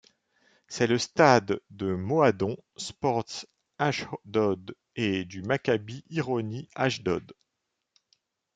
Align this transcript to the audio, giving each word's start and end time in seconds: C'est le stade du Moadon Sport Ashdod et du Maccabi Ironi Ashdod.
C'est 0.67 0.87
le 0.87 0.97
stade 0.97 1.61
du 1.69 1.95
Moadon 1.95 2.57
Sport 2.75 3.45
Ashdod 3.77 4.75
et 4.95 5.25
du 5.25 5.43
Maccabi 5.43 6.03
Ironi 6.09 6.67
Ashdod. 6.73 7.33